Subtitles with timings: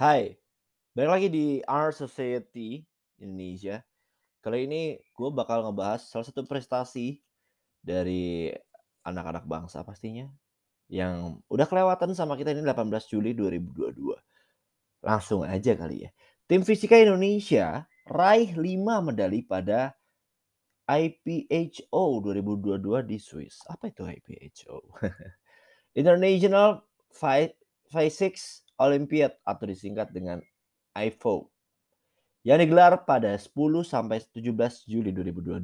[0.00, 0.32] Hai,
[0.96, 2.80] balik lagi di Art Society
[3.20, 3.84] Indonesia.
[4.40, 7.20] Kali ini gue bakal ngebahas salah satu prestasi
[7.84, 8.48] dari
[9.04, 10.24] anak-anak bangsa pastinya
[10.88, 15.04] yang udah kelewatan sama kita ini 18 Juli 2022.
[15.04, 16.10] Langsung aja kali ya.
[16.48, 19.92] Tim Fisika Indonesia raih 5 medali pada
[20.88, 23.60] IPHO 2022 di Swiss.
[23.68, 24.80] Apa itu IPHO?
[26.00, 26.88] International
[27.92, 30.40] Physics Olympiad atau disingkat dengan
[30.96, 31.52] IFO
[32.40, 33.52] yang digelar pada 10
[33.84, 35.60] sampai 17 Juli 2022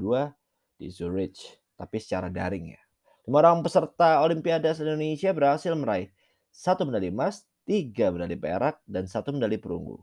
[0.77, 1.41] di Zurich,
[1.73, 2.83] tapi secara daring ya.
[3.25, 6.13] Lima orang peserta Olimpiade Indonesia berhasil meraih
[6.53, 9.99] satu medali emas, tiga medali perak, dan satu medali perunggu.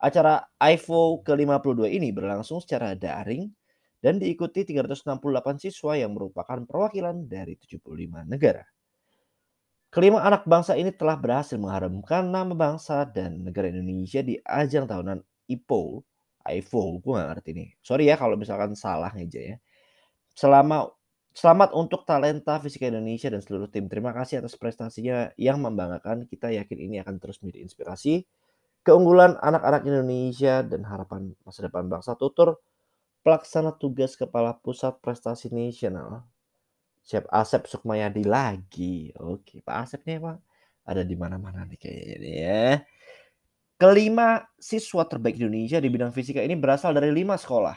[0.00, 3.46] Acara IFO ke-52 ini berlangsung secara daring
[4.02, 8.66] dan diikuti 368 siswa yang merupakan perwakilan dari 75 negara.
[9.92, 15.20] Kelima anak bangsa ini telah berhasil mengharumkan nama bangsa dan negara Indonesia di ajang tahunan
[15.52, 16.00] IPO.
[16.48, 17.68] IPO, gue gak ngerti nih.
[17.84, 19.56] Sorry ya kalau misalkan salah aja ya.
[20.32, 20.88] Selama
[21.32, 23.88] Selamat untuk talenta fisika Indonesia dan seluruh tim.
[23.88, 26.28] Terima kasih atas prestasinya yang membanggakan.
[26.28, 28.28] Kita yakin ini akan terus menjadi inspirasi.
[28.84, 32.60] Keunggulan anak-anak Indonesia dan harapan masa depan bangsa tutur
[33.24, 36.20] pelaksana tugas Kepala Pusat Prestasi Nasional
[37.02, 39.10] Siap Asep Sukmayadi lagi.
[39.18, 40.38] Oke, Pak Asep nih Pak.
[40.86, 42.64] Ada di mana-mana nih kayaknya nih ya.
[43.78, 47.74] Kelima siswa terbaik Indonesia di bidang fisika ini berasal dari lima sekolah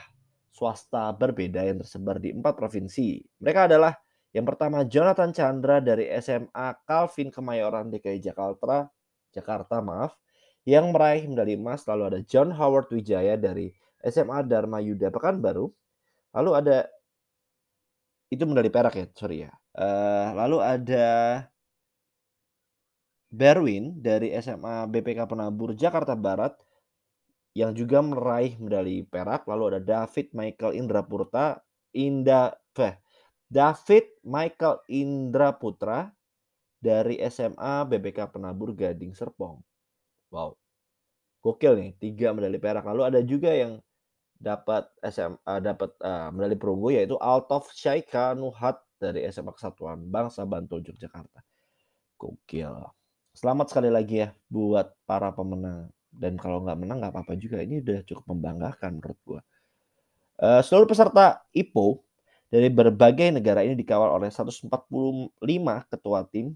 [0.56, 3.20] swasta berbeda yang tersebar di empat provinsi.
[3.44, 3.92] Mereka adalah
[4.32, 8.88] yang pertama Jonathan Chandra dari SMA Calvin Kemayoran DKI Jakarta,
[9.36, 10.16] Jakarta maaf,
[10.64, 11.84] yang meraih medali emas.
[11.84, 15.68] Lalu ada John Howard Wijaya dari SMA Dharma Yuda Pekanbaru.
[16.36, 16.88] Lalu ada
[18.30, 19.52] itu medali perak ya, sorry ya.
[19.76, 21.08] Uh, lalu ada
[23.36, 26.56] Berwin dari SMA BPK Penabur Jakarta Barat
[27.56, 29.44] yang juga meraih medali perak.
[29.48, 31.60] Lalu ada David Michael Indra Purta,
[31.92, 32.96] Inda, eh,
[33.48, 36.12] David Michael Indra Putra
[36.80, 39.60] dari SMA BPK Penabur Gading Serpong.
[40.32, 40.60] Wow,
[41.44, 42.84] gokil nih, tiga medali perak.
[42.88, 43.80] Lalu ada juga yang
[44.36, 50.84] dapat SMA dapat uh, medali perunggu yaitu Altov Syaika Nuhat dari SMA Kesatuan Bangsa Bantul
[50.84, 51.42] Yogyakarta.
[52.16, 52.76] Gokil.
[53.36, 55.92] Selamat sekali lagi ya buat para pemenang.
[56.16, 57.60] Dan kalau nggak menang nggak apa-apa juga.
[57.60, 59.42] Ini udah cukup membanggakan menurut gua.
[60.40, 62.00] Uh, seluruh peserta IPO
[62.52, 64.72] dari berbagai negara ini dikawal oleh 145
[65.92, 66.56] ketua tim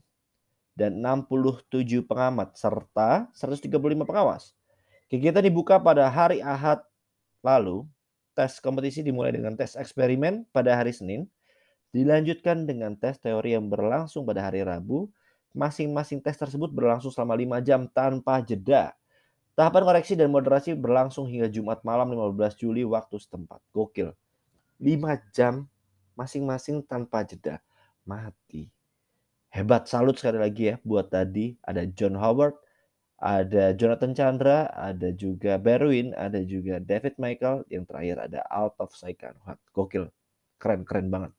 [0.79, 3.68] dan 67 pengamat serta 135
[4.07, 4.56] pengawas.
[5.12, 6.79] Kegiatan dibuka pada hari Ahad
[7.45, 7.88] Lalu,
[8.35, 11.27] tes kompetisi dimulai dengan tes eksperimen pada hari Senin,
[11.91, 15.09] dilanjutkan dengan tes teori yang berlangsung pada hari Rabu.
[15.50, 18.94] Masing-masing tes tersebut berlangsung selama 5 jam tanpa jeda.
[19.57, 23.59] Tahapan koreksi dan moderasi berlangsung hingga Jumat malam 15 Juli waktu setempat.
[23.73, 24.13] Gokil.
[24.77, 25.66] 5 jam
[26.13, 27.59] masing-masing tanpa jeda.
[28.06, 28.69] Mati.
[29.50, 31.57] Hebat, salut sekali lagi ya buat tadi.
[31.66, 32.53] Ada John Howard,
[33.19, 39.35] ada Jonathan Chandra, ada juga Berwin, ada juga David Michael, yang terakhir ada Altov Saikan.
[39.44, 40.07] Wah, gokil.
[40.56, 41.31] Keren-keren banget.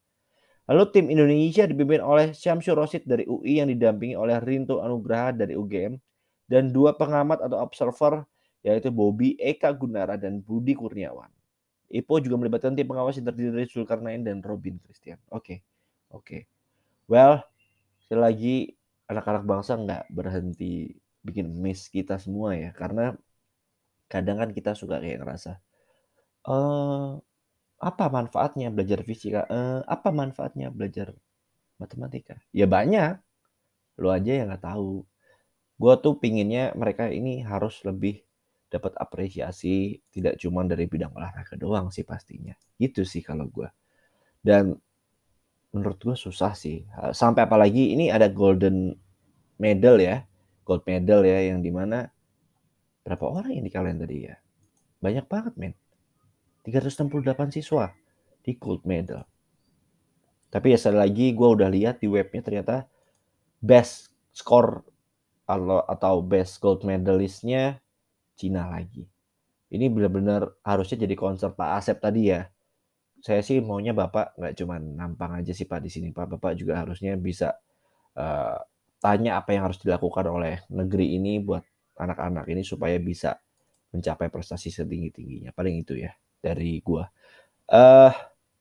[0.69, 5.57] Lalu tim Indonesia dipimpin oleh Syamsur Rosid dari UI yang didampingi oleh Rinto Anugraha dari
[5.57, 5.99] UGM
[6.47, 8.23] dan dua pengamat atau observer
[8.61, 11.33] yaitu Bobby Eka Gunara dan Budi Kurniawan.
[11.91, 15.19] IPO juga melibatkan tim pengawas yang terdiri dari Zulkarnain dan Robin Christian.
[15.33, 15.59] Oke, okay.
[16.15, 16.23] oke.
[16.23, 16.41] Okay.
[17.11, 17.43] Well,
[18.07, 18.57] sekali lagi
[19.11, 20.95] anak-anak bangsa nggak berhenti
[21.27, 22.71] bikin miss kita semua ya.
[22.75, 23.15] Karena
[24.11, 25.53] kadang kan kita suka kayak ngerasa
[26.51, 27.11] eh
[27.81, 29.49] apa manfaatnya belajar fisika?
[29.49, 31.17] Eh, apa manfaatnya belajar
[31.81, 32.37] matematika?
[32.53, 33.17] Ya banyak.
[34.01, 35.05] Lo aja yang nggak tahu.
[35.81, 38.21] Gue tuh pinginnya mereka ini harus lebih
[38.71, 42.53] dapat apresiasi tidak cuma dari bidang olahraga doang sih pastinya.
[42.77, 43.69] Gitu sih kalau gue
[44.41, 44.77] dan
[45.71, 46.85] menurut gue susah sih.
[47.15, 48.93] Sampai apalagi ini ada golden
[49.61, 50.25] medal ya
[50.71, 52.07] gold medal ya yang di mana
[53.03, 54.39] berapa orang yang dikalahin tadi ya?
[55.03, 55.75] Banyak banget men.
[56.63, 57.91] 368 siswa
[58.47, 59.27] di gold medal.
[60.55, 62.87] Tapi ya sekali lagi gue udah lihat di webnya ternyata
[63.59, 64.87] best score
[65.91, 67.83] atau best gold medalistnya
[68.39, 69.11] Cina lagi.
[69.75, 72.47] Ini benar-benar harusnya jadi konser Pak Asep tadi ya.
[73.21, 76.25] Saya sih maunya bapak nggak cuma nampang aja sih pak di sini pak.
[76.39, 77.53] Bapak juga harusnya bisa
[78.17, 78.57] uh,
[79.01, 81.65] tanya apa yang harus dilakukan oleh negeri ini buat
[81.97, 83.37] anak-anak ini supaya bisa
[83.91, 85.51] mencapai prestasi setinggi-tingginya.
[85.57, 87.09] Paling itu ya dari gua.
[87.67, 88.13] Uh,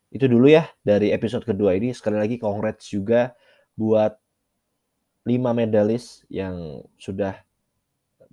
[0.09, 1.94] itu dulu ya dari episode kedua ini.
[1.94, 3.36] Sekali lagi congrats juga
[3.77, 4.18] buat
[5.27, 7.38] lima medalis yang sudah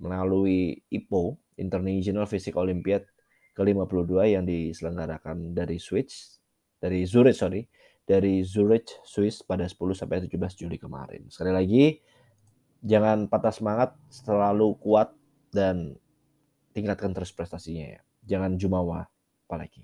[0.01, 3.05] melalui IPO International Physics Olympiad
[3.57, 6.37] ke-52 yang diselenggarakan dari Swiss
[6.77, 7.65] dari Zurich sorry
[8.07, 11.27] dari Zurich Swiss pada 10 sampai 17 Juli kemarin.
[11.27, 11.85] Sekali lagi
[12.79, 15.11] jangan patah semangat, selalu kuat
[15.51, 15.99] dan
[16.71, 18.01] tingkatkan terus prestasinya ya.
[18.23, 19.03] Jangan jumawa
[19.43, 19.83] apalagi.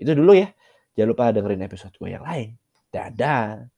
[0.00, 0.48] Itu dulu ya.
[0.96, 2.56] Jangan lupa dengerin episode gue yang lain.
[2.88, 3.77] Dadah.